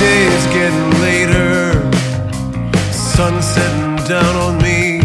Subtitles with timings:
[0.00, 1.72] day is getting later,
[2.90, 5.00] sun setting down on me.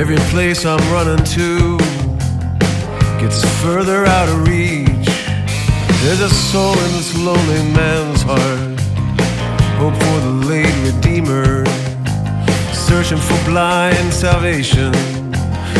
[0.00, 1.78] Every place I'm running to
[3.20, 5.10] gets further out of reach.
[6.02, 8.80] There's a soul in this lonely man's heart,
[9.80, 11.64] hope for the late Redeemer,
[12.72, 14.92] searching for blind salvation,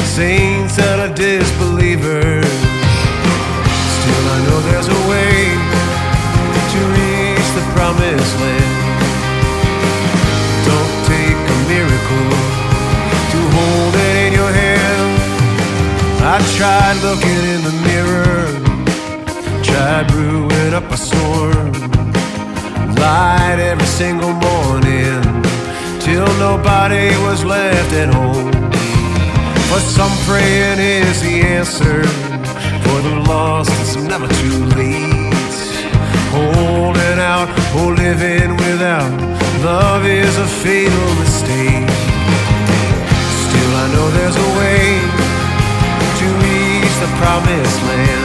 [0.05, 2.70] saints and a disbeliever.
[24.01, 25.21] Single morning
[26.01, 28.51] till nobody was left at home.
[29.71, 31.99] But some praying is the answer
[32.85, 33.71] for the lost.
[33.83, 35.59] It's never too late.
[36.33, 39.13] Holding out or living without
[39.63, 41.93] love is a fatal mistake.
[43.45, 44.83] Still, I know there's a way
[46.21, 48.20] to reach the promised land.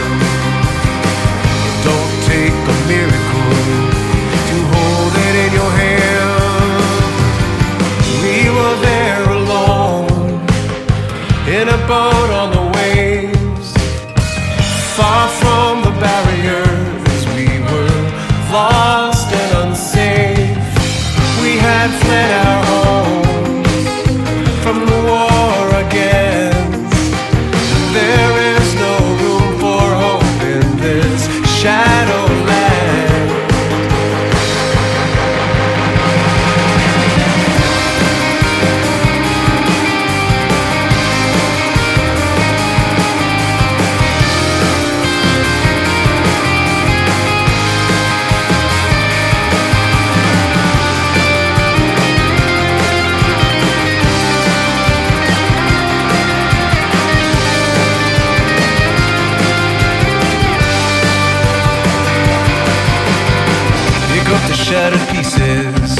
[64.65, 65.95] Shattered pieces,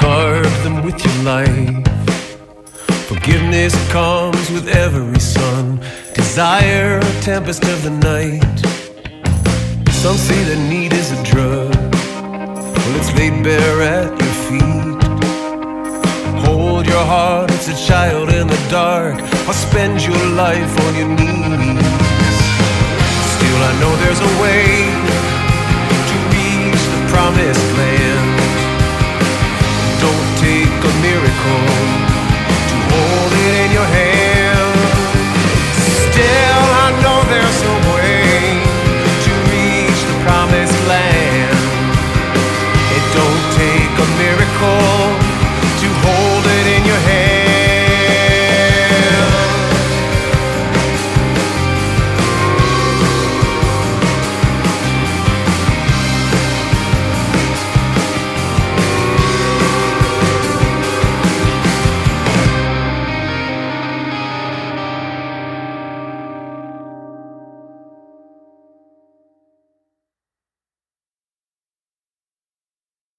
[0.00, 1.86] guard them with your life.
[3.06, 5.78] Forgiveness comes with every sun,
[6.12, 8.56] desire, a tempest of the night.
[9.92, 11.72] Some say that need is a drug,
[12.74, 15.02] well, it's laid bare at your feet.
[16.46, 21.10] Hold your heart, it's a child in the dark, or spend your life on your
[21.18, 22.38] knees.
[23.34, 25.25] Still, I know there's a way
[27.26, 28.38] promised land.
[30.00, 32.15] Don't take a miracle.